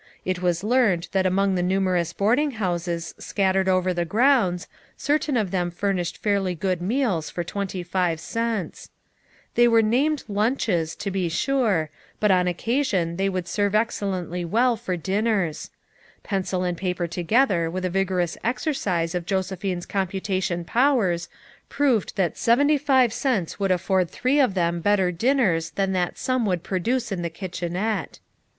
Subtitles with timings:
[0.25, 5.37] It was learned that among the numer ous boarding houses scattered over the grounds, certain
[5.37, 8.89] of them furnished fairly good meals for twentv five cents.
[9.53, 14.07] Thev were named lunches, to be sure, but on occasion they would serve ex FOUE
[14.07, 15.69] MOTHERS AT CHAUTAUQUA 111 cellently well for dinners.
[16.23, 21.29] Pencil and paper to gether with a vigorous exercise of Josephine's computation powers
[21.69, 26.17] proved that seventy five cents would afford three of them better din ners than that
[26.17, 28.17] sum would produce in the kitchenette.